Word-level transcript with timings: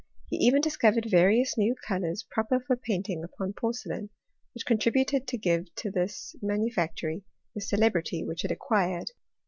He 0.31 0.37
even 0.37 0.61
discovered 0.61 1.05
various 1.11 1.59
new 1.59 1.75
colours 1.75 2.23
proper 2.27 2.59
for 2.59 2.75
paint 2.75 3.07
ing 3.07 3.23
upon 3.23 3.53
porcelain; 3.53 4.09
which 4.55 4.65
contributed 4.65 5.27
to 5.27 5.37
give 5.37 5.67
to 5.75 5.91
this 5.91 6.35
manufactory 6.41 7.21
the 7.53 7.61
celebrity 7.61 8.23
which 8.23 8.43
it 8.43 8.49
acquired. 8.49 9.11